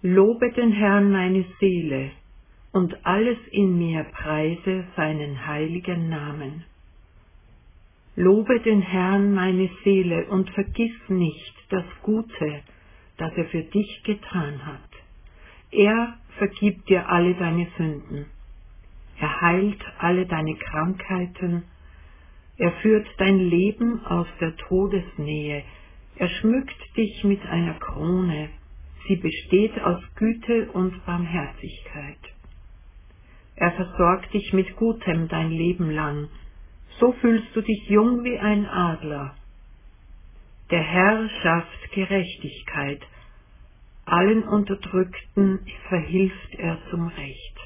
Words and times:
Lobe 0.00 0.52
den 0.52 0.70
Herrn 0.70 1.10
meine 1.10 1.44
Seele 1.58 2.12
und 2.70 3.04
alles 3.04 3.38
in 3.50 3.76
mir 3.78 4.04
preise 4.04 4.84
seinen 4.94 5.44
heiligen 5.44 6.08
Namen. 6.08 6.64
Lobe 8.14 8.60
den 8.60 8.80
Herrn 8.80 9.34
meine 9.34 9.68
Seele 9.82 10.26
und 10.26 10.50
vergiss 10.50 10.96
nicht 11.08 11.52
das 11.70 11.84
Gute, 12.02 12.62
das 13.16 13.32
er 13.36 13.46
für 13.46 13.64
dich 13.64 14.02
getan 14.04 14.64
hat. 14.64 14.88
Er 15.72 16.16
vergibt 16.38 16.88
dir 16.88 17.08
alle 17.08 17.34
deine 17.34 17.66
Sünden. 17.76 18.26
Er 19.18 19.40
heilt 19.40 19.84
alle 19.98 20.26
deine 20.26 20.54
Krankheiten. 20.54 21.64
Er 22.56 22.70
führt 22.82 23.08
dein 23.18 23.40
Leben 23.40 24.06
aus 24.06 24.28
der 24.40 24.56
Todesnähe. 24.58 25.64
Er 26.14 26.28
schmückt 26.28 26.96
dich 26.96 27.24
mit 27.24 27.44
einer 27.46 27.74
Krone. 27.80 28.50
Sie 29.08 29.16
besteht 29.16 29.80
aus 29.80 30.02
Güte 30.16 30.70
und 30.72 31.04
Barmherzigkeit. 31.06 32.18
Er 33.56 33.72
versorgt 33.72 34.32
dich 34.34 34.52
mit 34.52 34.76
Gutem 34.76 35.28
dein 35.28 35.50
Leben 35.50 35.90
lang. 35.90 36.28
So 37.00 37.12
fühlst 37.14 37.56
du 37.56 37.62
dich 37.62 37.88
jung 37.88 38.22
wie 38.22 38.38
ein 38.38 38.66
Adler. 38.66 39.34
Der 40.70 40.82
Herr 40.82 41.28
schafft 41.42 41.92
Gerechtigkeit. 41.92 43.02
Allen 44.04 44.42
Unterdrückten 44.44 45.66
verhilft 45.88 46.54
er 46.56 46.78
zum 46.90 47.08
Recht. 47.08 47.58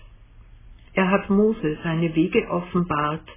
Er 0.95 1.11
hat 1.11 1.31
Mose 1.31 1.79
seine 1.83 2.15
Wege 2.15 2.49
offenbart 2.51 3.29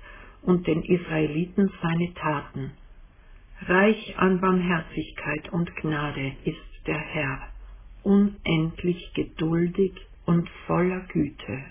und 0.43 0.67
den 0.67 0.83
Israeliten 0.83 1.71
seine 1.81 2.13
Taten. 2.13 2.71
Reich 3.61 4.15
an 4.17 4.41
Barmherzigkeit 4.41 5.51
und 5.53 5.75
Gnade 5.77 6.33
ist 6.43 6.87
der 6.87 6.99
Herr, 6.99 7.54
unendlich 8.05 9.11
geduldig 9.13 9.93
und 10.25 10.47
voller 10.67 11.01
Güte. 11.11 11.63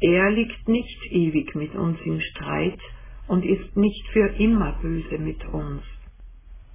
Er 0.00 0.30
liegt 0.30 0.68
nicht 0.68 1.00
ewig 1.10 1.54
mit 1.54 1.74
uns 1.74 1.98
im 2.04 2.20
Streit 2.20 2.80
und 3.28 3.44
ist 3.44 3.76
nicht 3.76 4.06
für 4.08 4.28
immer 4.38 4.72
böse 4.80 5.18
mit 5.18 5.44
uns. 5.46 5.82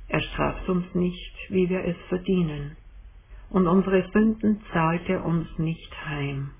Er 0.08 0.22
straft 0.22 0.70
uns 0.70 0.86
nicht, 0.96 1.36
wie 1.50 1.70
wir 1.70 1.84
es 1.84 1.98
verdienen, 2.08 2.78
und 3.50 3.68
unsere 3.68 4.10
Sünden 4.12 4.62
zahlt 4.72 5.08
er 5.10 5.26
uns 5.26 5.48
nicht 5.58 6.06
heim. 6.06 6.52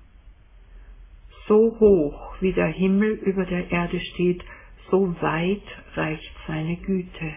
So 1.46 1.76
hoch 1.80 2.34
wie 2.40 2.52
der 2.52 2.68
Himmel 2.68 3.12
über 3.12 3.46
der 3.46 3.70
Erde 3.70 4.00
steht, 4.00 4.44
so 4.90 5.14
weit 5.20 5.62
reicht 5.94 6.34
seine 6.46 6.76
Güte. 6.76 7.32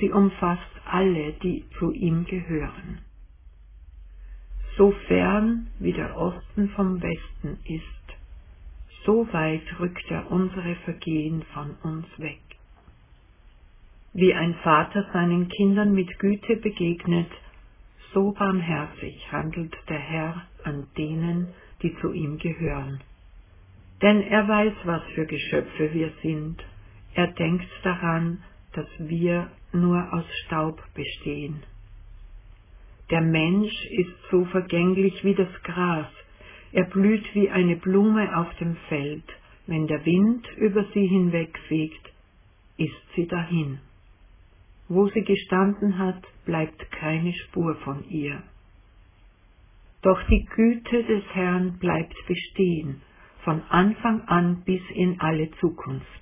Sie 0.00 0.10
umfasst 0.10 0.77
alle, 0.88 1.32
die 1.42 1.64
zu 1.78 1.92
ihm 1.92 2.24
gehören. 2.24 2.98
So 4.76 4.92
fern 5.06 5.68
wie 5.78 5.92
der 5.92 6.16
Osten 6.16 6.68
vom 6.70 7.02
Westen 7.02 7.58
ist, 7.64 7.84
so 9.04 9.26
weit 9.32 9.62
rückt 9.80 10.10
er 10.10 10.30
unsere 10.30 10.74
Vergehen 10.84 11.42
von 11.54 11.74
uns 11.82 12.06
weg. 12.18 12.40
Wie 14.12 14.34
ein 14.34 14.54
Vater 14.62 15.08
seinen 15.12 15.48
Kindern 15.48 15.92
mit 15.92 16.18
Güte 16.18 16.56
begegnet, 16.56 17.30
so 18.12 18.32
barmherzig 18.32 19.30
handelt 19.30 19.76
der 19.88 19.98
Herr 19.98 20.42
an 20.64 20.86
denen, 20.96 21.48
die 21.82 21.94
zu 22.00 22.12
ihm 22.12 22.38
gehören. 22.38 23.00
Denn 24.02 24.22
er 24.22 24.46
weiß, 24.46 24.74
was 24.84 25.02
für 25.14 25.26
Geschöpfe 25.26 25.92
wir 25.92 26.12
sind. 26.22 26.62
Er 27.14 27.28
denkt 27.28 27.68
daran, 27.82 28.42
dass 28.78 29.08
wir 29.08 29.50
nur 29.72 30.12
aus 30.12 30.24
Staub 30.44 30.80
bestehen. 30.94 31.64
Der 33.10 33.22
Mensch 33.22 33.74
ist 33.90 34.14
so 34.30 34.44
vergänglich 34.44 35.24
wie 35.24 35.34
das 35.34 35.52
Gras, 35.64 36.06
er 36.70 36.84
blüht 36.84 37.24
wie 37.34 37.50
eine 37.50 37.74
Blume 37.76 38.36
auf 38.36 38.54
dem 38.58 38.76
Feld, 38.88 39.24
wenn 39.66 39.88
der 39.88 40.04
Wind 40.04 40.46
über 40.58 40.84
sie 40.94 41.06
hinwegfegt, 41.08 42.12
ist 42.76 43.02
sie 43.16 43.26
dahin. 43.26 43.80
Wo 44.86 45.08
sie 45.08 45.22
gestanden 45.22 45.98
hat, 45.98 46.22
bleibt 46.44 46.90
keine 46.92 47.32
Spur 47.32 47.74
von 47.76 48.08
ihr. 48.08 48.42
Doch 50.02 50.22
die 50.28 50.44
Güte 50.54 51.02
des 51.02 51.24
Herrn 51.32 51.78
bleibt 51.78 52.14
bestehen, 52.28 53.00
von 53.42 53.60
Anfang 53.70 54.20
an 54.28 54.62
bis 54.64 54.82
in 54.94 55.20
alle 55.20 55.50
Zukunft. 55.58 56.17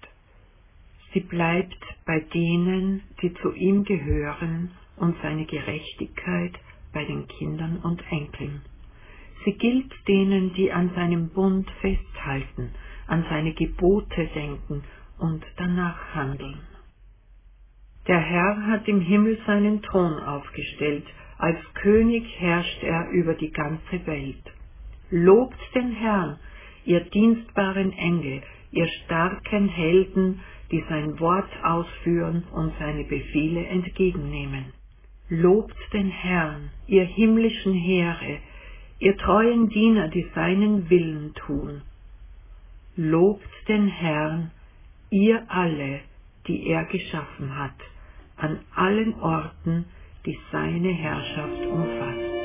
Sie 1.17 1.21
bleibt 1.21 1.83
bei 2.05 2.21
denen, 2.35 3.01
die 3.23 3.33
zu 3.37 3.55
ihm 3.55 3.85
gehören, 3.85 4.73
und 4.99 5.17
seine 5.23 5.47
Gerechtigkeit 5.47 6.53
bei 6.93 7.07
den 7.07 7.27
Kindern 7.27 7.79
und 7.79 8.03
Enkeln. 8.13 8.61
Sie 9.47 9.55
gilt 9.55 9.91
denen, 10.07 10.53
die 10.53 10.71
an 10.71 10.91
seinem 10.95 11.31
Bund 11.31 11.71
festhalten, 11.81 12.71
an 13.07 13.25
seine 13.31 13.55
Gebote 13.55 14.27
denken 14.35 14.85
und 15.19 15.43
danach 15.57 16.15
handeln. 16.15 16.61
Der 18.07 18.21
Herr 18.21 18.67
hat 18.67 18.87
im 18.87 19.01
Himmel 19.01 19.39
seinen 19.47 19.81
Thron 19.81 20.19
aufgestellt, 20.21 21.07
als 21.39 21.57
König 21.81 22.27
herrscht 22.41 22.83
er 22.83 23.09
über 23.13 23.33
die 23.33 23.53
ganze 23.53 24.07
Welt. 24.07 24.45
Lobt 25.09 25.57
den 25.75 25.93
Herrn, 25.93 26.39
ihr 26.85 27.01
dienstbaren 27.01 27.93
Engel, 27.95 28.43
ihr 28.71 28.89
starken 29.05 29.69
Helden, 29.69 30.41
die 30.71 30.85
sein 30.89 31.19
Wort 31.21 31.51
ausführen 31.63 32.45
und 32.53 32.73
seine 32.79 33.05
Befehle 33.05 33.67
entgegennehmen. 33.67 34.73
Lobt 35.29 35.77
den 35.93 36.09
Herrn, 36.09 36.71
ihr 36.87 37.05
himmlischen 37.05 37.75
Heere, 37.75 38.39
ihr 38.99 39.17
treuen 39.17 39.69
Diener, 39.69 40.09
die 40.09 40.27
seinen 40.35 40.89
Willen 40.89 41.35
tun. 41.35 41.83
Lobt 42.97 43.49
den 43.69 43.89
Herrn, 43.89 44.51
ihr 45.11 45.43
alle, 45.49 46.01
die 46.47 46.67
er 46.69 46.85
geschaffen 46.85 47.59
hat, 47.59 47.77
an 48.37 48.61
allen 48.75 49.15
Orten, 49.21 49.87
die 50.25 50.39
seine 50.53 50.93
Herrschaft 50.93 51.67
umfasst. 51.67 52.37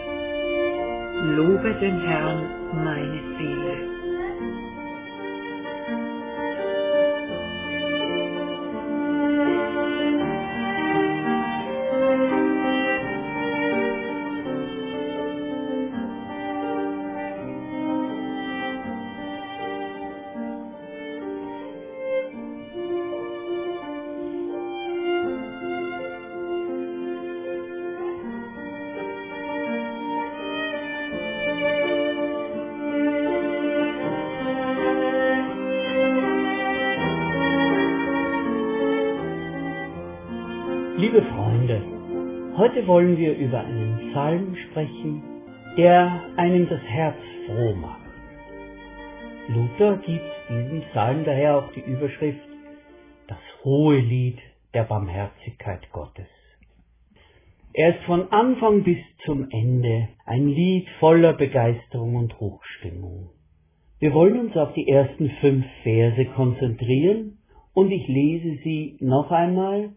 Lobe 1.38 1.74
den 1.80 2.02
Herrn, 2.02 2.84
meine 2.84 3.38
Seele. 3.38 4.01
Liebe 41.12 41.26
Freunde, 41.26 41.82
heute 42.56 42.88
wollen 42.88 43.18
wir 43.18 43.36
über 43.36 43.60
einen 43.60 44.12
Psalm 44.12 44.56
sprechen, 44.56 45.22
der 45.76 46.22
einem 46.38 46.70
das 46.70 46.82
Herz 46.84 47.18
froh 47.46 47.76
macht. 47.76 48.00
Luther 49.50 49.98
gibt 50.06 50.24
diesem 50.48 50.82
Psalm 50.92 51.26
daher 51.26 51.58
auch 51.58 51.70
die 51.74 51.82
Überschrift 51.82 52.40
Das 53.28 53.38
hohe 53.66 53.98
Lied 53.98 54.40
der 54.74 54.86
Barmherzigkeit 54.86 55.82
Gottes. 55.92 56.30
Er 57.74 57.98
ist 57.98 58.06
von 58.06 58.32
Anfang 58.32 58.84
bis 58.84 59.00
zum 59.26 59.50
Ende 59.50 60.08
ein 60.26 60.48
Lied 60.48 60.88
voller 61.02 61.34
Begeisterung 61.34 62.16
und 62.16 62.40
Hochstimmung. 62.40 63.32
Wir 64.00 64.14
wollen 64.14 64.40
uns 64.40 64.56
auf 64.56 64.72
die 64.76 64.88
ersten 64.88 65.30
fünf 65.42 65.66
Verse 65.84 66.26
konzentrieren 66.38 67.40
und 67.74 67.92
ich 67.92 68.08
lese 68.08 68.62
sie 68.64 68.96
noch 69.02 69.30
einmal 69.32 69.90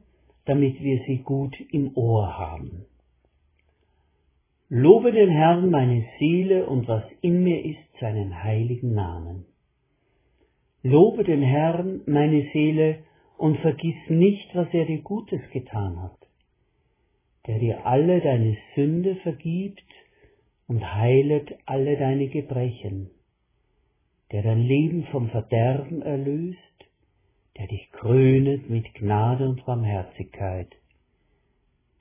damit 0.46 0.82
wir 0.82 1.00
sie 1.06 1.18
gut 1.18 1.56
im 1.72 1.96
Ohr 1.96 2.38
haben. 2.38 2.86
Lobe 4.68 5.12
den 5.12 5.30
Herrn 5.30 5.70
meine 5.70 6.04
Seele 6.18 6.66
und 6.66 6.88
was 6.88 7.04
in 7.20 7.42
mir 7.42 7.64
ist, 7.64 7.78
seinen 8.00 8.42
heiligen 8.42 8.94
Namen. 8.94 9.44
Lobe 10.82 11.24
den 11.24 11.42
Herrn 11.42 12.02
meine 12.06 12.48
Seele 12.52 13.04
und 13.38 13.58
vergiss 13.58 13.96
nicht, 14.08 14.54
was 14.54 14.68
er 14.72 14.84
dir 14.84 15.00
Gutes 15.02 15.40
getan 15.52 16.02
hat, 16.02 16.18
der 17.46 17.58
dir 17.58 17.86
alle 17.86 18.20
deine 18.20 18.56
Sünde 18.74 19.16
vergibt 19.16 19.84
und 20.66 20.94
heilet 20.94 21.54
alle 21.66 21.96
deine 21.96 22.28
Gebrechen, 22.28 23.10
der 24.32 24.42
dein 24.42 24.60
Leben 24.60 25.04
vom 25.12 25.28
Verderben 25.28 26.02
erlöst, 26.02 26.58
der 27.58 27.68
dich 27.68 27.90
krönet 27.92 28.68
mit 28.68 28.92
Gnade 28.94 29.48
und 29.48 29.64
Barmherzigkeit, 29.64 30.68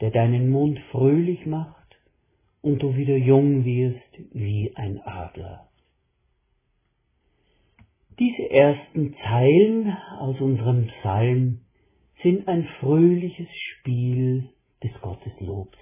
der 0.01 0.11
deinen 0.11 0.49
Mund 0.49 0.79
fröhlich 0.91 1.45
macht 1.45 1.97
und 2.61 2.81
du 2.81 2.95
wieder 2.95 3.17
jung 3.17 3.65
wirst 3.65 4.33
wie 4.33 4.71
ein 4.75 4.99
Adler. 5.01 5.67
Diese 8.19 8.49
ersten 8.49 9.15
Zeilen 9.23 9.95
aus 10.19 10.39
unserem 10.39 10.87
Psalm 10.87 11.59
sind 12.21 12.47
ein 12.47 12.65
fröhliches 12.79 13.49
Spiel 13.51 14.49
des 14.83 14.91
Gotteslobs. 15.01 15.77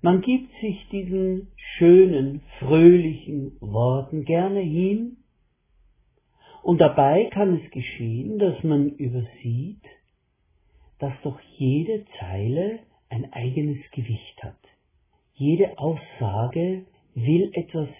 Man 0.00 0.20
gibt 0.20 0.50
sich 0.60 0.86
diesen 0.90 1.48
schönen, 1.56 2.42
fröhlichen 2.58 3.56
Worten 3.60 4.24
gerne 4.24 4.60
hin, 4.60 5.16
und 6.64 6.80
dabei 6.80 7.28
kann 7.30 7.60
es 7.60 7.70
geschehen, 7.72 8.38
dass 8.38 8.64
man 8.64 8.88
übersieht, 8.88 9.82
dass 10.98 11.12
doch 11.22 11.38
jede 11.58 12.06
Zeile 12.18 12.78
ein 13.10 13.30
eigenes 13.34 13.78
Gewicht 13.90 14.42
hat. 14.42 14.56
Jede 15.34 15.78
Aussage 15.78 16.86
will 17.14 17.50
etwas 17.52 17.90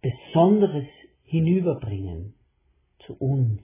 Besonderes 0.00 0.86
hinüberbringen 1.24 2.34
zu 3.04 3.14
uns. 3.14 3.60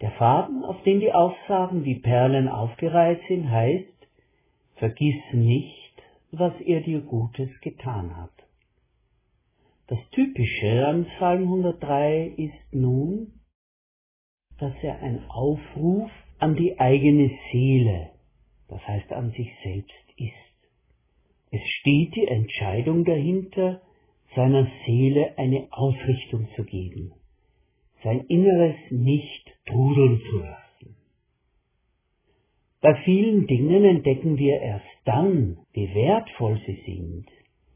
Der 0.00 0.12
Faden, 0.12 0.64
auf 0.64 0.80
dem 0.84 1.00
die 1.00 1.12
Aussagen 1.12 1.84
wie 1.84 1.96
Perlen 1.96 2.46
aufgereiht 2.46 3.20
sind, 3.26 3.50
heißt, 3.50 4.06
vergiss 4.76 5.20
nicht, 5.32 5.92
was 6.30 6.52
er 6.60 6.82
dir 6.82 7.00
Gutes 7.00 7.50
getan 7.62 8.16
hat. 8.16 8.47
Das 9.88 9.98
Typische 10.10 10.86
an 10.86 11.06
Psalm 11.16 11.44
103 11.44 12.34
ist 12.36 12.74
nun, 12.74 13.32
dass 14.58 14.74
er 14.82 15.00
ein 15.00 15.24
Aufruf 15.30 16.10
an 16.38 16.56
die 16.56 16.78
eigene 16.78 17.30
Seele, 17.50 18.10
das 18.68 18.86
heißt 18.86 19.10
an 19.14 19.30
sich 19.30 19.50
selbst 19.62 19.94
ist. 20.18 20.34
Es 21.50 21.62
steht 21.80 22.14
die 22.16 22.26
Entscheidung 22.26 23.06
dahinter, 23.06 23.80
seiner 24.36 24.70
Seele 24.84 25.38
eine 25.38 25.68
Ausrichtung 25.70 26.48
zu 26.54 26.64
geben, 26.64 27.14
sein 28.04 28.26
Inneres 28.28 28.76
nicht 28.90 29.50
trudeln 29.64 30.20
zu 30.30 30.38
lassen. 30.40 30.96
Bei 32.82 32.94
vielen 33.06 33.46
Dingen 33.46 33.86
entdecken 33.86 34.36
wir 34.36 34.60
erst 34.60 34.84
dann, 35.06 35.56
wie 35.72 35.94
wertvoll 35.94 36.60
sie 36.66 36.82
sind, 36.84 37.26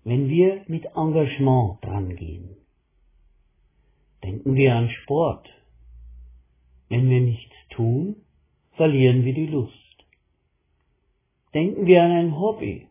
wenn 0.05 0.29
wir 0.29 0.63
mit 0.67 0.85
Engagement 0.97 1.79
drangehen. 1.83 2.57
Denken 4.25 4.55
wir 4.55 4.75
an 4.75 4.91
Sport. 4.91 5.49
Wenn 6.89 7.09
wir 7.09 7.21
nichts 7.21 7.55
tun, 7.71 8.17
verlieren 8.73 9.25
wir 9.25 9.35
die 9.35 9.47
Lust. 9.47 9.73
Denken 11.55 11.87
wir 11.87 12.03
an 12.03 12.11
ein 12.11 12.39
Hobby. 12.39 12.89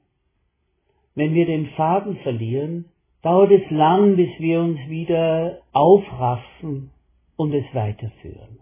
Wenn 1.15 1.33
wir 1.33 1.45
den 1.45 1.67
Faden 1.71 2.17
verlieren, 2.17 2.85
dauert 3.21 3.51
es 3.51 3.69
lang, 3.69 4.15
bis 4.15 4.29
wir 4.39 4.61
uns 4.61 4.79
wieder 4.87 5.61
aufraffen 5.73 6.91
und 7.35 7.53
es 7.53 7.65
weiterführen. 7.73 8.59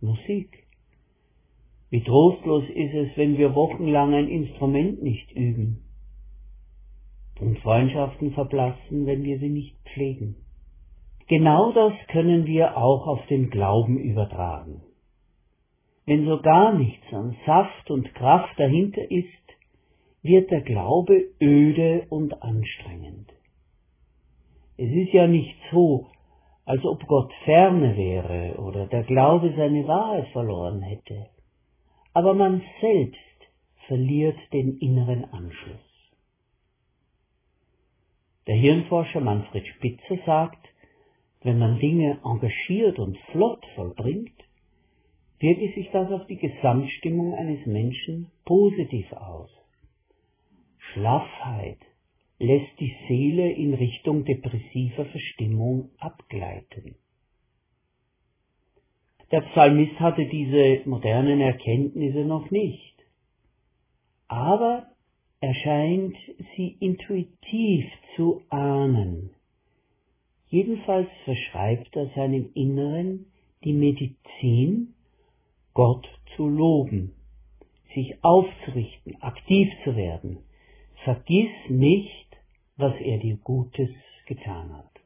Musik. 0.00 0.66
Wie 1.90 2.02
trostlos 2.02 2.64
ist 2.68 2.94
es, 2.94 3.16
wenn 3.16 3.38
wir 3.38 3.54
wochenlang 3.54 4.12
ein 4.14 4.28
Instrument 4.28 5.02
nicht 5.02 5.30
üben 5.32 5.85
und 7.40 7.58
Freundschaften 7.60 8.32
verblassen, 8.32 9.06
wenn 9.06 9.22
wir 9.22 9.38
sie 9.38 9.48
nicht 9.48 9.76
pflegen. 9.92 10.36
Genau 11.28 11.72
das 11.72 11.92
können 12.08 12.46
wir 12.46 12.76
auch 12.76 13.06
auf 13.06 13.26
den 13.26 13.50
Glauben 13.50 13.98
übertragen. 13.98 14.82
Wenn 16.06 16.24
so 16.24 16.40
gar 16.40 16.72
nichts 16.72 17.12
an 17.12 17.36
Saft 17.44 17.90
und 17.90 18.14
Kraft 18.14 18.58
dahinter 18.58 19.10
ist, 19.10 19.26
wird 20.22 20.50
der 20.50 20.60
Glaube 20.60 21.24
öde 21.40 22.06
und 22.10 22.42
anstrengend. 22.42 23.32
Es 24.76 24.90
ist 24.90 25.12
ja 25.12 25.26
nicht 25.26 25.56
so, 25.72 26.06
als 26.64 26.84
ob 26.84 27.06
Gott 27.06 27.32
ferne 27.44 27.96
wäre 27.96 28.60
oder 28.60 28.86
der 28.86 29.04
Glaube 29.04 29.52
seine 29.56 29.86
Wahrheit 29.88 30.28
verloren 30.28 30.82
hätte. 30.82 31.26
Aber 32.12 32.34
man 32.34 32.62
selbst 32.80 33.18
verliert 33.86 34.36
den 34.52 34.78
inneren 34.78 35.24
Anschluss. 35.32 35.85
Der 38.46 38.56
Hirnforscher 38.56 39.20
Manfred 39.20 39.66
Spitzer 39.66 40.18
sagt, 40.24 40.68
wenn 41.42 41.58
man 41.58 41.78
Dinge 41.78 42.20
engagiert 42.24 42.98
und 42.98 43.18
flott 43.32 43.64
vollbringt, 43.74 44.44
wirkt 45.38 45.74
sich 45.74 45.90
das 45.92 46.10
auf 46.10 46.26
die 46.26 46.36
Gesamtstimmung 46.36 47.34
eines 47.34 47.66
Menschen 47.66 48.30
positiv 48.44 49.12
aus. 49.12 49.50
Schlaffheit 50.78 51.78
lässt 52.38 52.78
die 52.80 52.94
Seele 53.08 53.50
in 53.52 53.74
Richtung 53.74 54.24
depressiver 54.24 55.06
Verstimmung 55.06 55.90
abgleiten. 55.98 56.96
Der 59.32 59.40
Psalmist 59.40 59.98
hatte 59.98 60.26
diese 60.26 60.88
modernen 60.88 61.40
Erkenntnisse 61.40 62.24
noch 62.24 62.50
nicht, 62.50 62.94
aber 64.28 64.86
er 65.46 65.54
scheint 65.54 66.16
sie 66.56 66.76
intuitiv 66.80 67.84
zu 68.16 68.42
ahnen. 68.48 69.30
Jedenfalls 70.48 71.08
verschreibt 71.24 71.94
er 71.94 72.08
seinem 72.16 72.50
Inneren 72.54 73.26
die 73.62 73.72
Medizin, 73.72 74.94
Gott 75.72 76.04
zu 76.34 76.48
loben, 76.48 77.12
sich 77.94 78.24
aufzurichten, 78.24 79.22
aktiv 79.22 79.68
zu 79.84 79.94
werden, 79.94 80.38
Vergiss 81.04 81.54
nicht, 81.68 82.26
was 82.76 82.94
er 83.00 83.18
dir 83.18 83.36
Gutes 83.36 83.90
getan 84.26 84.76
hat. 84.76 85.00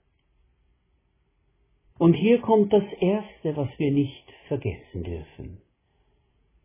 Und 1.99 2.15
hier 2.15 2.41
kommt 2.41 2.73
das 2.73 2.91
Erste, 2.99 3.57
was 3.57 3.69
wir 3.77 3.91
nicht 3.91 4.25
vergessen 4.49 5.05
dürfen. 5.05 5.59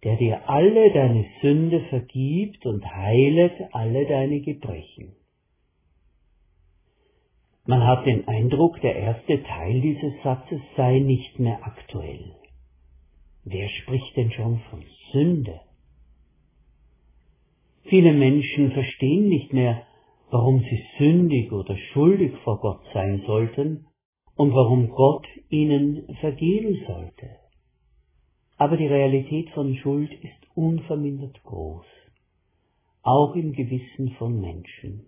Der 0.06 0.16
dir 0.18 0.48
alle 0.48 0.94
deine 0.94 1.26
Sünde 1.42 1.82
vergibt 1.90 2.66
und 2.68 2.86
heilet 2.86 3.54
alle 3.72 4.06
deine 4.06 4.40
Gebrechen. 4.40 5.16
Man 7.66 7.84
hat 7.84 8.06
den 8.06 8.28
Eindruck, 8.28 8.80
der 8.82 8.96
erste 8.96 9.42
Teil 9.42 9.82
dieses 9.82 10.14
Satzes 10.24 10.62
sei 10.78 11.00
nicht 11.00 11.40
mehr 11.40 11.66
aktuell. 11.66 12.36
Wer 13.44 13.68
spricht 13.68 14.16
denn 14.16 14.32
schon 14.32 14.60
von 14.70 14.84
Sünde? 15.12 15.60
Viele 17.86 18.14
Menschen 18.14 18.72
verstehen 18.74 19.28
nicht 19.28 19.54
mehr, 19.54 19.88
warum 20.30 20.60
sie 20.60 20.84
sündig 21.00 21.52
oder 21.52 21.76
schuldig 21.78 22.32
vor 22.44 22.60
Gott 22.60 22.82
sein 22.94 23.24
sollten 23.26 23.88
und 24.36 24.54
warum 24.54 24.90
Gott 24.90 25.26
ihnen 25.50 26.16
vergeben 26.22 26.84
sollte. 26.86 27.45
Aber 28.58 28.78
die 28.78 28.88
Realität 28.88 29.50
von 29.50 29.76
Schuld 29.76 30.12
ist 30.24 30.56
unvermindert 30.56 31.44
groß, 31.44 31.86
auch 33.04 33.36
im 33.36 33.52
Gewissen 33.52 34.12
von 34.18 34.40
Menschen. 34.40 35.06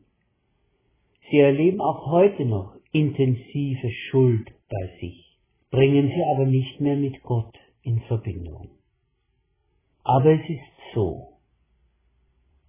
Sie 1.30 1.40
erleben 1.40 1.80
auch 1.80 2.12
heute 2.12 2.46
noch 2.46 2.76
intensive 2.92 3.90
Schuld 4.10 4.52
bei 4.70 4.90
sich, 5.00 5.38
bringen 5.72 6.10
sie 6.10 6.24
aber 6.34 6.46
nicht 6.46 6.82
mehr 6.82 6.98
mit 6.98 7.22
Gott 7.24 7.58
in 7.84 8.02
Verbindung. 8.02 8.70
Aber 10.04 10.32
es 10.32 10.50
ist 10.50 10.94
so, 10.94 11.38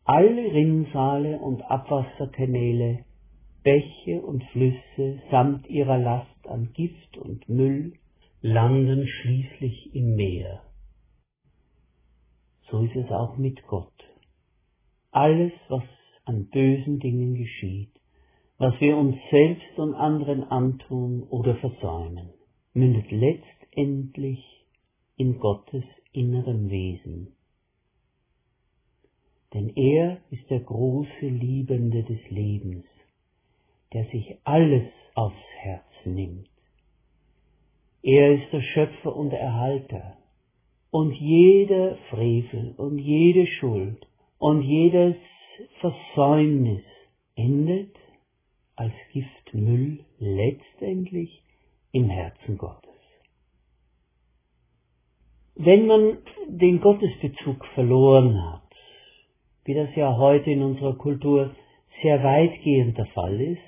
alle 0.05 0.53
Rinnsale 0.53 1.39
und 1.39 1.63
Abwasserkanäle, 1.63 3.05
Bäche 3.63 4.23
und 4.23 4.43
Flüsse 4.53 5.21
samt 5.31 5.69
ihrer 5.69 5.99
Last 5.99 6.49
an 6.49 6.73
Gift 6.73 7.19
und 7.19 7.49
Müll 7.49 7.93
landen 8.41 9.07
schließlich 9.07 9.95
im 9.95 10.15
Meer. 10.15 10.63
So 12.71 12.83
ist 12.83 12.97
es 12.97 13.11
auch 13.11 13.37
mit 13.37 13.67
Gott. 13.67 13.93
Alles, 15.11 15.53
was 15.69 15.83
an 16.25 16.49
bösen 16.51 16.99
Dingen 17.01 17.35
geschieht, 17.35 17.93
was 18.59 18.79
wir 18.81 18.97
uns 18.97 19.17
selbst 19.31 19.79
und 19.79 19.95
anderen 19.95 20.45
antun 20.45 21.23
oder 21.23 21.57
versäumen, 21.57 22.31
mündet 22.75 23.11
letztendlich 23.11 24.45
in 25.17 25.39
Gottes 25.39 25.85
innerem 26.13 26.71
Wesen 26.71 27.35
denn 29.55 29.75
er 29.77 30.19
ist 30.31 30.49
der 30.51 30.61
große 30.61 31.27
Liebende 31.27 32.03
des 32.03 32.21
Lebens, 32.31 32.85
der 33.93 34.05
sich 34.07 34.37
alles 34.45 34.91
aufs 35.15 35.37
Herz 35.61 35.87
nimmt. 36.05 36.49
Er 38.03 38.35
ist 38.35 38.53
der 38.53 38.61
Schöpfer 38.61 39.17
und 39.17 39.33
Erhalter, 39.33 40.19
und 40.91 41.13
jeder 41.13 41.97
Frevel 42.11 42.75
und 42.77 42.99
jede 42.99 43.47
Schuld 43.47 44.07
und 44.39 44.63
jedes 44.63 45.17
Versäumnis 45.81 46.85
endet 47.35 47.95
als 48.77 48.95
Giftmüll 49.13 50.05
letztendlich 50.19 51.43
im 51.93 52.09
Herzen 52.09 52.59
Gottes. 52.59 52.89
Wenn 55.57 55.87
man 55.87 56.19
den 56.47 56.81
Gottesbezug 56.81 57.65
verloren 57.75 58.41
hat, 58.53 58.63
wie 59.65 59.75
das 59.75 59.95
ja 59.97 60.17
heute 60.17 60.51
in 60.51 60.63
unserer 60.63 60.97
Kultur 60.97 61.55
sehr 62.03 62.23
weitgehend 62.23 62.97
der 62.97 63.07
Fall 63.07 63.41
ist, 63.41 63.61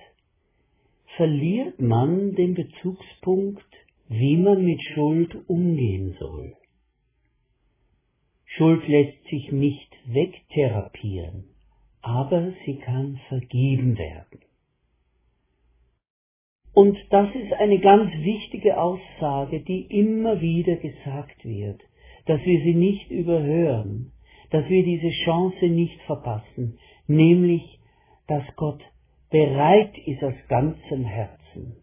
verliert 1.17 1.81
man 1.81 2.35
den 2.37 2.55
Bezugspunkt, 2.55 3.67
wie 4.09 4.37
man 4.37 4.65
mit 4.65 4.81
Schuld 4.95 5.37
umgehen 5.49 6.17
soll. 6.19 6.55
Schuld 8.57 8.87
lässt 8.89 9.25
sich 9.29 9.53
nicht 9.53 9.91
wegtherapieren, 10.07 11.45
aber 12.03 12.53
sie 12.65 12.77
kann 12.79 13.21
vergeben 13.29 13.97
werden. 13.97 14.41
Und 16.73 16.99
das 17.11 17.29
ist 17.35 17.53
eine 17.53 17.79
ganz 17.79 18.13
wichtige 18.13 18.81
Aussage, 18.81 19.61
die 19.61 19.83
immer 19.83 20.41
wieder 20.41 20.77
gesagt 20.77 21.45
wird, 21.45 21.81
dass 22.27 22.41
wir 22.45 22.61
sie 22.63 22.75
nicht 22.75 23.11
überhören, 23.11 24.13
dass 24.51 24.69
wir 24.69 24.85
diese 24.85 25.11
Chance 25.25 25.67
nicht 25.67 26.01
verpassen, 26.03 26.79
nämlich, 27.07 27.79
dass 28.27 28.45
Gott 28.57 28.83
bereit 29.31 29.97
ist 30.07 30.25
aus 30.25 30.35
ganzem 30.49 31.05
Herzen, 31.05 31.77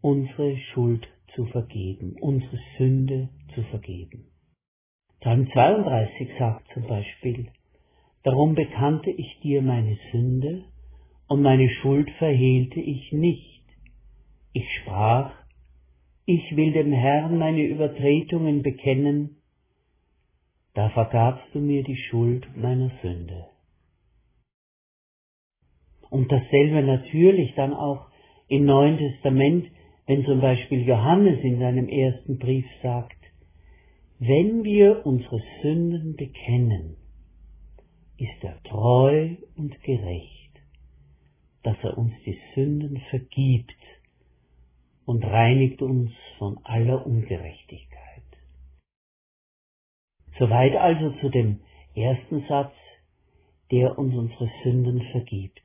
unsere 0.00 0.56
Schuld 0.72 1.08
zu 1.34 1.44
vergeben, 1.46 2.16
unsere 2.20 2.58
Sünde 2.78 3.30
zu 3.54 3.62
vergeben. 3.64 4.26
Psalm 5.20 5.50
32 5.52 6.28
sagt 6.38 6.66
zum 6.72 6.86
Beispiel, 6.86 7.48
Darum 8.22 8.54
bekannte 8.54 9.10
ich 9.10 9.38
dir 9.40 9.62
meine 9.62 9.96
Sünde 10.10 10.64
und 11.28 11.42
meine 11.42 11.68
Schuld 11.68 12.10
verhehlte 12.18 12.80
ich 12.80 13.12
nicht. 13.12 13.62
Ich 14.52 14.66
sprach, 14.80 15.32
ich 16.24 16.56
will 16.56 16.72
dem 16.72 16.92
Herrn 16.92 17.38
meine 17.38 17.62
Übertretungen 17.62 18.62
bekennen, 18.62 19.36
da 20.74 20.90
vergabst 20.90 21.46
du 21.52 21.60
mir 21.60 21.84
die 21.84 21.96
Schuld 21.96 22.46
meiner 22.56 22.90
Sünde. 23.00 23.46
Und 26.10 26.30
dasselbe 26.30 26.82
natürlich 26.82 27.54
dann 27.54 27.74
auch 27.74 28.08
im 28.48 28.64
Neuen 28.64 28.98
Testament, 28.98 29.68
wenn 30.06 30.24
zum 30.24 30.40
Beispiel 30.40 30.86
Johannes 30.86 31.38
in 31.42 31.58
seinem 31.58 31.88
ersten 31.88 32.38
Brief 32.38 32.66
sagt, 32.82 33.25
wenn 34.18 34.64
wir 34.64 35.04
unsere 35.04 35.42
Sünden 35.62 36.16
bekennen, 36.16 36.96
ist 38.16 38.42
er 38.42 38.62
treu 38.62 39.36
und 39.56 39.82
gerecht, 39.82 40.52
dass 41.62 41.76
er 41.82 41.98
uns 41.98 42.12
die 42.24 42.38
Sünden 42.54 42.98
vergibt 43.10 43.76
und 45.04 45.22
reinigt 45.22 45.82
uns 45.82 46.12
von 46.38 46.58
aller 46.64 47.06
Ungerechtigkeit. 47.06 48.22
Soweit 50.38 50.74
also 50.76 51.10
zu 51.20 51.28
dem 51.28 51.60
ersten 51.94 52.46
Satz, 52.48 52.74
der 53.70 53.98
uns 53.98 54.14
unsere 54.14 54.50
Sünden 54.62 55.02
vergibt. 55.12 55.62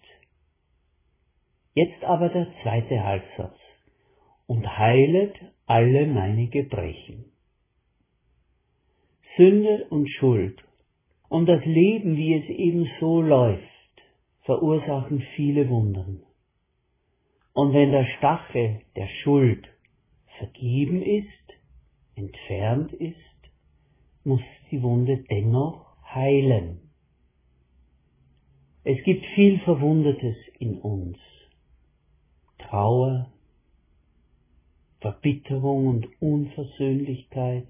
Jetzt 1.73 2.03
aber 2.03 2.29
der 2.29 2.47
zweite 2.63 3.01
Halbsatz 3.01 3.57
und 4.45 4.77
heilet 4.77 5.35
alle 5.65 6.05
meine 6.05 6.47
Gebrechen. 6.47 7.30
Sünde 9.37 9.85
und 9.89 10.09
Schuld 10.09 10.61
und 11.29 11.45
das 11.45 11.63
Leben, 11.65 12.17
wie 12.17 12.35
es 12.35 12.49
eben 12.49 12.89
so 12.99 13.21
läuft, 13.21 13.63
verursachen 14.41 15.23
viele 15.35 15.69
Wunden. 15.69 16.23
Und 17.53 17.73
wenn 17.73 17.91
der 17.91 18.05
Stachel 18.17 18.81
der 18.95 19.07
Schuld 19.23 19.67
vergeben 20.37 21.01
ist, 21.01 21.27
entfernt 22.15 22.93
ist, 22.93 23.15
muss 24.23 24.41
die 24.69 24.81
Wunde 24.81 25.23
dennoch 25.29 25.85
heilen. 26.13 26.79
Es 28.83 29.03
gibt 29.03 29.25
viel 29.35 29.59
Verwundetes 29.59 30.35
in 30.59 30.79
uns. 30.79 31.17
Trauer, 32.57 33.31
Verbitterung 34.99 35.87
und 35.87 36.21
Unversöhnlichkeit, 36.21 37.67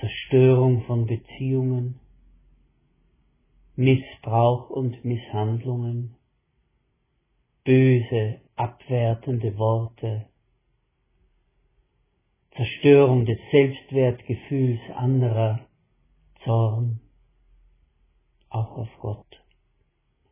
Zerstörung 0.00 0.84
von 0.84 1.06
Beziehungen, 1.06 1.98
Missbrauch 3.74 4.70
und 4.70 5.04
Misshandlungen, 5.04 6.14
böse, 7.64 8.40
abwertende 8.54 9.56
Worte, 9.58 10.26
Zerstörung 12.56 13.24
des 13.24 13.38
Selbstwertgefühls 13.50 14.80
anderer, 14.94 15.66
Zorn, 16.44 17.00
auch 18.50 18.78
auf 18.78 18.88
Gott. 19.00 19.42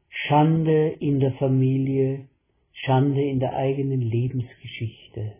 Schande 0.08 0.88
in 0.88 1.20
der 1.20 1.32
Familie, 1.32 2.28
Schande 2.72 3.22
in 3.22 3.40
der 3.40 3.54
eigenen 3.54 4.00
Lebensgeschichte. 4.00 5.34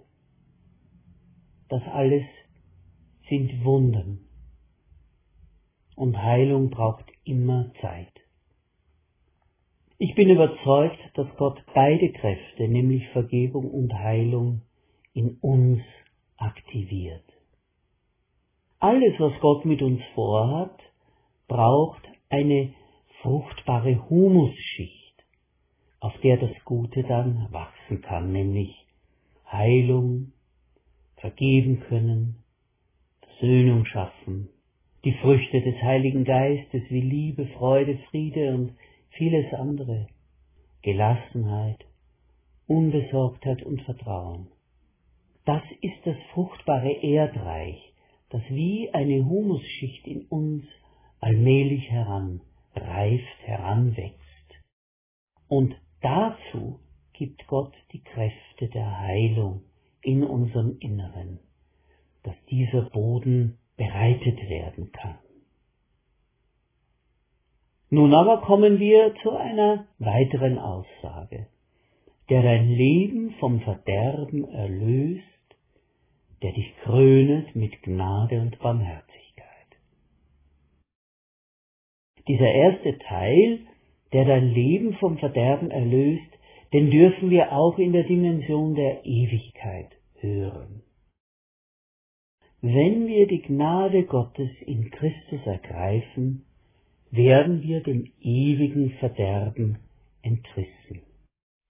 Das 1.69 1.83
alles 1.85 2.25
sind 3.29 3.65
Wunden. 3.65 4.29
Und 5.97 6.17
Heilung 6.23 6.71
braucht 6.71 7.07
immer 7.25 7.73
Zeit. 7.81 8.13
Ich 9.99 10.15
bin 10.15 10.29
überzeugt, 10.29 10.99
dass 11.15 11.27
Gott 11.37 11.63
beide 11.75 12.13
Kräfte, 12.13 12.69
nämlich 12.69 13.09
Vergebung 13.09 13.71
und 13.71 13.95
Heilung, 13.95 14.63
in 15.15 15.39
uns 15.41 15.81
aktiviert. 16.37 17.25
Alles, 18.79 19.19
was 19.19 19.33
Gott 19.41 19.65
mit 19.65 19.81
uns 19.81 20.03
vorhat, 20.15 20.79
braucht 21.49 22.03
eine 22.29 22.75
fruchtbare 23.23 24.09
Humusschicht, 24.11 25.25
auf 26.01 26.13
der 26.23 26.37
das 26.37 26.53
Gute 26.67 27.03
dann 27.03 27.49
wachsen 27.51 28.03
kann, 28.03 28.33
nämlich 28.33 28.87
Heilung, 29.51 30.33
vergeben 31.17 31.81
können, 31.89 32.43
Versöhnung 33.39 33.85
schaffen, 33.85 34.49
die 35.05 35.13
Früchte 35.13 35.61
des 35.61 35.75
Heiligen 35.83 36.25
Geistes 36.25 36.83
wie 36.89 37.03
Liebe, 37.03 37.47
Freude, 37.59 37.99
Friede 38.11 38.55
und 38.55 38.73
vieles 39.11 39.53
andere, 39.53 40.07
Gelassenheit, 40.83 41.85
Unbesorgtheit 42.67 43.63
und 43.63 43.83
Vertrauen. 43.83 44.49
Das 45.45 45.63
ist 45.83 45.99
das 46.05 46.17
fruchtbare 46.33 46.93
Erdreich, 47.03 47.93
das 48.31 48.43
wie 48.49 48.89
eine 48.95 49.25
Humusschicht 49.27 50.07
in 50.07 50.23
uns 50.27 50.65
allmählich 51.21 51.91
heran 51.91 52.41
reift, 52.75 53.39
heranwächst. 53.43 54.17
Und 55.49 55.75
dazu 56.01 56.81
gibt 57.13 57.47
Gott 57.49 57.75
die 57.93 58.03
Kräfte 58.03 58.69
der 58.69 58.99
Heilung 59.01 59.63
in 60.03 60.25
unserem 60.25 60.79
Inneren, 60.81 61.39
dass 62.27 62.35
dieser 62.51 62.83
Boden 62.91 63.57
bereitet 63.77 64.39
werden 64.49 64.91
kann. 64.93 65.19
Nun 67.89 68.13
aber 68.15 68.41
kommen 68.41 68.81
wir 68.81 69.15
zu 69.23 69.31
einer 69.31 69.87
weiteren 69.99 70.59
Aussage. 70.59 71.47
Der 72.29 72.43
dein 72.43 72.69
Leben 72.69 73.37
vom 73.39 73.61
Verderben 73.61 74.49
erlöst, 74.49 75.23
der 76.43 76.53
dich 76.53 76.75
krönet 76.83 77.55
mit 77.55 77.81
Gnade 77.85 78.41
und 78.41 78.59
Barmherzigkeit. 78.59 79.07
Dieser 82.27 82.51
erste 82.51 82.99
Teil, 82.99 83.61
der 84.13 84.25
dein 84.25 84.49
Leben 84.49 84.95
vom 84.95 85.19
Verderben 85.19 85.71
erlöst, 85.71 86.27
den 86.73 86.91
dürfen 86.91 87.31
wir 87.31 87.53
auch 87.53 87.79
in 87.79 87.93
der 87.93 88.03
Dimension 88.03 88.75
der 88.75 89.07
Ewigkeit 89.07 89.93
hören. 90.19 90.83
Wenn 92.69 93.07
wir 93.07 93.29
die 93.29 93.43
Gnade 93.43 94.03
Gottes 94.07 94.51
in 94.67 94.91
Christus 94.91 95.39
ergreifen, 95.47 96.45
werden 97.13 97.63
wir 97.63 97.81
dem 97.81 98.11
ewigen 98.21 98.91
Verderben 98.99 99.79
entrissen. 100.23 101.03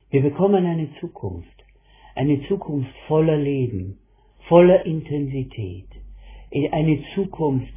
Wir 0.09 0.23
bekommen 0.23 0.65
eine 0.65 0.89
Zukunft, 0.99 1.67
eine 2.15 2.41
Zukunft 2.49 2.91
voller 3.09 3.37
Leben, 3.37 3.99
voller 4.49 4.87
Intensität, 4.87 5.91
eine 6.73 7.05
Zukunft 7.15 7.75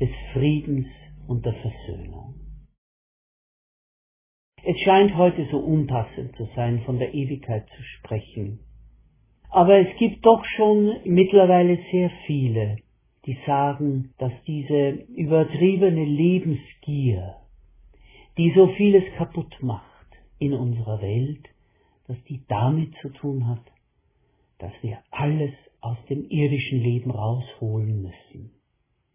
des 0.00 0.08
Friedens 0.32 0.86
und 1.26 1.44
der 1.44 1.52
Versöhnung. 1.52 2.36
Es 4.64 4.80
scheint 4.80 5.14
heute 5.14 5.46
so 5.50 5.58
unpassend 5.58 6.34
zu 6.36 6.48
sein, 6.56 6.80
von 6.86 6.98
der 6.98 7.12
Ewigkeit 7.12 7.68
zu 7.68 7.82
sprechen. 7.82 8.60
Aber 9.52 9.78
es 9.78 9.96
gibt 9.98 10.24
doch 10.24 10.42
schon 10.56 10.96
mittlerweile 11.04 11.78
sehr 11.90 12.10
viele, 12.26 12.76
die 13.26 13.36
sagen, 13.46 14.14
dass 14.16 14.32
diese 14.46 15.04
übertriebene 15.14 16.06
Lebensgier, 16.06 17.34
die 18.38 18.50
so 18.56 18.68
vieles 18.68 19.04
kaputt 19.18 19.54
macht 19.60 20.06
in 20.38 20.54
unserer 20.54 21.02
Welt, 21.02 21.44
dass 22.08 22.16
die 22.24 22.40
damit 22.48 22.94
zu 23.02 23.10
tun 23.10 23.46
hat, 23.46 23.60
dass 24.58 24.72
wir 24.80 24.98
alles 25.10 25.52
aus 25.82 25.98
dem 26.08 26.30
irdischen 26.30 26.80
Leben 26.80 27.10
rausholen 27.10 28.00
müssen. 28.00 28.52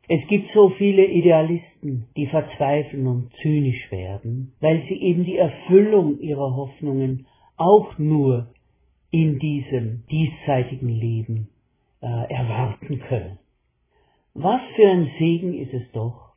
Es 0.07 0.21
gibt 0.27 0.51
so 0.53 0.69
viele 0.69 1.05
Idealisten, 1.05 2.09
die 2.15 2.27
verzweifeln 2.27 3.07
und 3.07 3.33
zynisch 3.41 3.91
werden, 3.91 4.53
weil 4.59 4.83
sie 4.87 5.01
eben 5.01 5.25
die 5.25 5.37
Erfüllung 5.37 6.19
ihrer 6.19 6.55
Hoffnungen 6.55 7.25
auch 7.57 7.97
nur 7.97 8.53
in 9.17 9.39
diesem 9.39 10.05
diesseitigen 10.11 10.89
Leben 10.89 11.49
äh, 12.01 12.05
erwarten 12.05 12.99
können. 12.99 13.39
Was 14.35 14.61
für 14.75 14.87
ein 14.87 15.09
Segen 15.17 15.55
ist 15.55 15.73
es 15.73 15.91
doch, 15.91 16.35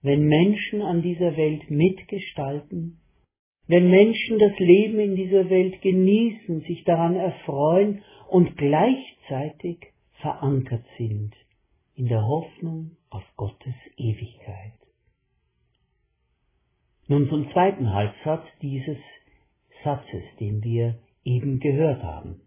wenn 0.00 0.26
Menschen 0.26 0.80
an 0.80 1.02
dieser 1.02 1.36
Welt 1.36 1.70
mitgestalten, 1.70 2.98
wenn 3.66 3.90
Menschen 3.90 4.38
das 4.38 4.58
Leben 4.58 5.00
in 5.00 5.16
dieser 5.16 5.50
Welt 5.50 5.82
genießen, 5.82 6.62
sich 6.62 6.84
daran 6.84 7.14
erfreuen 7.14 8.02
und 8.30 8.56
gleichzeitig 8.56 9.92
verankert 10.22 10.86
sind 10.96 11.34
in 11.94 12.06
der 12.08 12.26
Hoffnung 12.26 12.96
auf 13.10 13.24
Gottes 13.36 13.74
Ewigkeit. 13.98 14.72
Nun 17.06 17.28
zum 17.28 17.50
zweiten 17.52 17.92
Halbsatz 17.92 18.46
dieses 18.62 18.96
Satzes, 19.84 20.22
den 20.40 20.64
wir 20.64 20.98
eben 21.24 21.60
gehört 21.60 22.02
haben. 22.02 22.40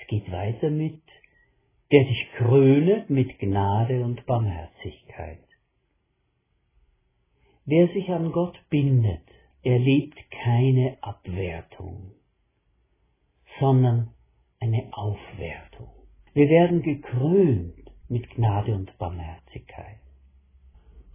Es 0.00 0.06
geht 0.08 0.30
weiter 0.30 0.70
mit, 0.70 1.02
der 1.90 2.04
dich 2.04 2.26
krönet 2.36 3.10
mit 3.10 3.38
Gnade 3.38 4.02
und 4.02 4.24
Barmherzigkeit. 4.26 5.44
Wer 7.64 7.88
sich 7.88 8.08
an 8.08 8.32
Gott 8.32 8.58
bindet, 8.70 9.22
erlebt 9.62 10.18
keine 10.30 10.96
Abwertung, 11.00 12.12
sondern 13.60 14.10
eine 14.58 14.88
Aufwertung. 14.92 15.90
Wir 16.34 16.48
werden 16.48 16.82
gekrönt 16.82 17.74
mit 18.08 18.28
Gnade 18.30 18.74
und 18.74 18.96
Barmherzigkeit. 18.98 19.98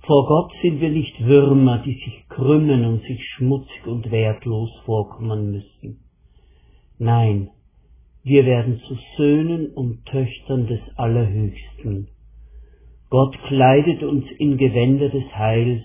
Vor 0.06 0.26
Gott 0.26 0.54
sind 0.62 0.80
wir 0.80 0.90
nicht 0.90 1.20
Würmer, 1.20 1.80
die 1.80 1.96
sich 1.96 2.30
krümmen 2.30 2.86
und 2.86 3.02
sich 3.02 3.22
schmutzig 3.36 3.86
und 3.86 4.10
wertlos 4.10 4.70
vorkommen 4.86 5.52
müssen. 5.52 6.07
Nein, 7.00 7.52
wir 8.24 8.46
werden 8.46 8.82
zu 8.88 8.98
Söhnen 9.18 9.68
und 9.74 10.04
Töchtern 10.06 10.66
des 10.66 10.80
Allerhöchsten. 10.96 12.10
Gott 13.10 13.38
kleidet 13.48 14.02
uns 14.02 14.26
in 14.40 14.58
Gewänder 14.58 15.10
des 15.10 15.24
Heils 15.36 15.84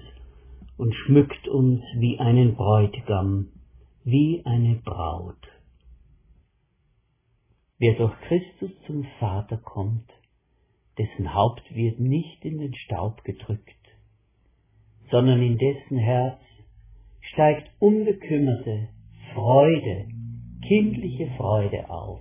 und 0.78 0.94
schmückt 0.94 1.46
uns 1.48 1.82
wie 1.98 2.18
einen 2.18 2.54
Bräutigam, 2.54 3.48
wie 4.04 4.42
eine 4.46 4.76
Braut. 4.76 5.36
Wer 7.78 7.94
durch 7.94 8.14
Christus 8.22 8.70
zum 8.86 9.04
Vater 9.20 9.58
kommt, 9.58 10.08
dessen 10.98 11.34
Haupt 11.34 11.74
wird 11.74 12.00
nicht 12.00 12.42
in 12.44 12.58
den 12.58 12.74
Staub 12.74 13.22
gedrückt, 13.22 13.76
sondern 15.10 15.42
in 15.42 15.58
dessen 15.58 15.98
Herz 15.98 16.40
steigt 17.20 17.70
unbekümmerte 17.80 18.88
Freude, 19.34 20.06
kindliche 20.62 21.30
Freude 21.36 21.90
auf. 21.90 22.20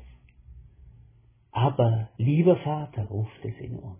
Aber, 1.51 2.09
lieber 2.17 2.57
Vater, 2.57 3.05
ruft 3.05 3.43
es 3.43 3.57
in 3.59 3.77
uns. 3.77 3.99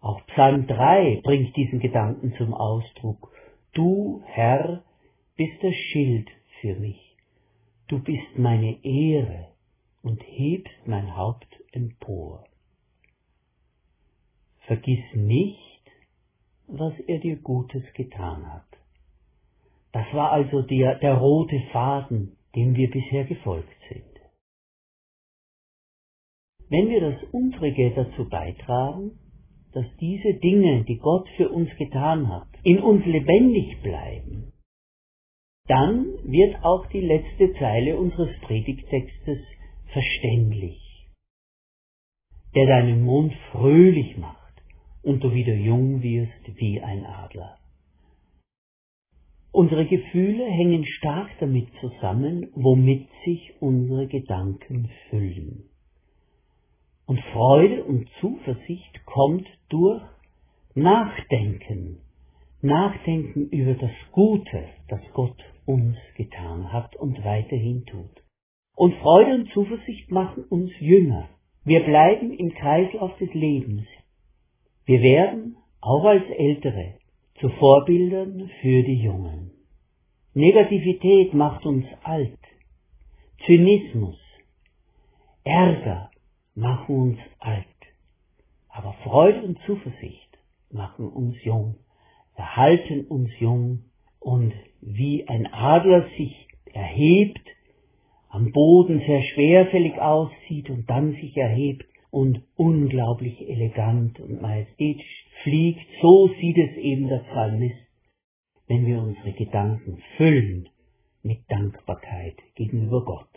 Auch 0.00 0.24
Psalm 0.28 0.66
3 0.66 1.20
bringt 1.22 1.56
diesen 1.56 1.80
Gedanken 1.80 2.34
zum 2.36 2.54
Ausdruck. 2.54 3.32
Du, 3.72 4.22
Herr, 4.26 4.82
bist 5.36 5.62
der 5.62 5.72
Schild 5.72 6.28
für 6.60 6.74
mich. 6.74 7.16
Du 7.88 7.98
bist 7.98 8.38
meine 8.38 8.84
Ehre 8.84 9.48
und 10.02 10.22
hebst 10.22 10.86
mein 10.86 11.16
Haupt 11.16 11.48
empor. 11.72 12.44
Vergiss 14.66 15.04
nicht, 15.14 15.82
was 16.66 16.92
er 17.06 17.18
dir 17.18 17.36
Gutes 17.36 17.82
getan 17.94 18.52
hat. 18.52 18.66
Das 19.92 20.06
war 20.12 20.32
also 20.32 20.62
der, 20.62 20.96
der 20.96 21.14
rote 21.14 21.60
Faden, 21.72 22.37
dem 22.54 22.74
wir 22.74 22.90
bisher 22.90 23.24
gefolgt 23.24 23.76
sind. 23.88 24.04
Wenn 26.70 26.88
wir 26.88 27.00
das 27.00 27.22
Unsrige 27.32 27.92
dazu 27.94 28.28
beitragen, 28.28 29.18
dass 29.72 29.86
diese 30.00 30.34
Dinge, 30.34 30.84
die 30.84 30.98
Gott 30.98 31.28
für 31.36 31.48
uns 31.50 31.70
getan 31.76 32.28
hat, 32.28 32.48
in 32.62 32.78
uns 32.78 33.04
lebendig 33.06 33.80
bleiben, 33.82 34.52
dann 35.66 36.06
wird 36.24 36.64
auch 36.64 36.86
die 36.86 37.00
letzte 37.00 37.52
Zeile 37.58 37.98
unseres 37.98 38.30
Predigtextes 38.40 39.38
verständlich. 39.92 40.80
Der 42.54 42.66
deinen 42.66 43.02
Mund 43.02 43.34
fröhlich 43.52 44.16
macht 44.16 44.62
und 45.02 45.22
du 45.22 45.32
wieder 45.32 45.54
jung 45.54 46.02
wirst 46.02 46.58
wie 46.58 46.80
ein 46.80 47.04
Adler. 47.04 47.57
Unsere 49.58 49.86
Gefühle 49.86 50.44
hängen 50.44 50.84
stark 50.84 51.30
damit 51.40 51.66
zusammen, 51.80 52.46
womit 52.54 53.08
sich 53.24 53.54
unsere 53.58 54.06
Gedanken 54.06 54.88
füllen. 55.10 55.64
Und 57.06 57.20
Freude 57.32 57.82
und 57.82 58.08
Zuversicht 58.20 59.04
kommt 59.04 59.48
durch 59.68 60.00
Nachdenken. 60.76 61.98
Nachdenken 62.62 63.48
über 63.48 63.74
das 63.74 63.90
Gute, 64.12 64.68
das 64.86 65.00
Gott 65.12 65.42
uns 65.66 65.96
getan 66.16 66.72
hat 66.72 66.94
und 66.94 67.24
weiterhin 67.24 67.84
tut. 67.84 68.22
Und 68.76 68.94
Freude 69.02 69.34
und 69.34 69.50
Zuversicht 69.50 70.08
machen 70.12 70.44
uns 70.44 70.70
jünger. 70.78 71.30
Wir 71.64 71.80
bleiben 71.80 72.30
im 72.30 72.54
Kreislauf 72.54 73.18
des 73.18 73.34
Lebens. 73.34 73.88
Wir 74.84 75.02
werden, 75.02 75.56
auch 75.80 76.04
als 76.04 76.30
Ältere, 76.30 76.97
zu 77.40 77.48
Vorbildern 77.50 78.50
für 78.60 78.82
die 78.82 79.00
Jungen. 79.02 79.52
Negativität 80.34 81.34
macht 81.34 81.64
uns 81.66 81.86
alt. 82.02 82.38
Zynismus, 83.46 84.18
Ärger 85.44 86.10
machen 86.54 86.94
uns 86.94 87.18
alt. 87.38 87.64
Aber 88.68 88.92
Freude 89.04 89.42
und 89.42 89.58
Zuversicht 89.66 90.38
machen 90.70 91.08
uns 91.08 91.36
jung, 91.44 91.76
erhalten 92.34 93.06
uns 93.06 93.30
jung 93.38 93.84
und 94.20 94.52
wie 94.80 95.26
ein 95.28 95.46
Adler 95.52 96.08
sich 96.16 96.48
erhebt, 96.72 97.40
am 98.28 98.52
Boden 98.52 99.00
sehr 99.00 99.22
schwerfällig 99.22 99.98
aussieht 100.00 100.70
und 100.70 100.88
dann 100.90 101.12
sich 101.12 101.36
erhebt, 101.36 101.86
und 102.10 102.42
unglaublich 102.56 103.48
elegant 103.48 104.18
und 104.20 104.40
majestätisch 104.40 105.26
fliegt, 105.42 105.86
so 106.00 106.28
sieht 106.40 106.58
es 106.58 106.76
eben 106.76 107.08
der 107.08 107.24
Psalmist, 107.30 107.76
wenn 108.66 108.86
wir 108.86 108.98
unsere 108.98 109.32
Gedanken 109.32 110.02
füllen 110.16 110.68
mit 111.22 111.38
Dankbarkeit 111.48 112.36
gegenüber 112.54 113.04
Gott. 113.04 113.28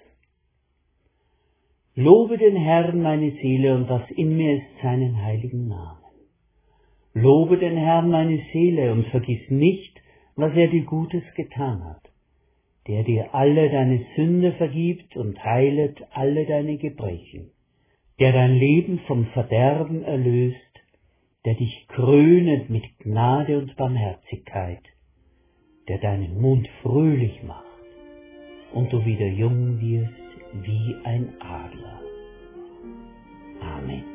Lobe 1.95 2.37
den 2.37 2.55
Herrn 2.55 3.01
meine 3.01 3.31
Seele 3.41 3.75
und 3.75 3.89
was 3.89 4.09
in 4.11 4.37
mir 4.37 4.57
ist 4.57 4.81
seinen 4.81 5.21
heiligen 5.21 5.67
Namen. 5.67 5.99
Lobe 7.13 7.57
den 7.57 7.77
Herrn 7.77 8.09
meine 8.09 8.41
Seele 8.53 8.93
und 8.93 9.07
vergiss 9.07 9.49
nicht, 9.49 10.01
was 10.35 10.55
er 10.55 10.67
dir 10.67 10.85
Gutes 10.85 11.23
getan 11.35 11.83
hat, 11.83 12.09
der 12.87 13.03
dir 13.03 13.35
alle 13.35 13.69
deine 13.69 14.05
Sünde 14.15 14.53
vergibt 14.53 15.17
und 15.17 15.43
heilet 15.43 16.01
alle 16.11 16.45
deine 16.45 16.77
Gebrechen 16.77 17.51
der 18.21 18.33
dein 18.33 18.53
Leben 18.53 18.99
vom 19.07 19.25
Verderben 19.33 20.03
erlöst, 20.03 20.70
der 21.45 21.56
dich 21.56 21.88
krönet 21.88 22.69
mit 22.69 22.84
Gnade 22.99 23.58
und 23.58 23.75
Barmherzigkeit, 23.75 24.84
der 25.88 25.97
deinen 25.97 26.39
Mund 26.39 26.67
fröhlich 26.82 27.41
macht 27.43 27.65
und 28.73 28.91
du 28.93 29.04
wieder 29.06 29.27
jung 29.27 29.80
wirst 29.82 30.13
wie 30.63 30.95
ein 31.04 31.34
Adler. 31.41 32.01
Amen. 33.62 34.11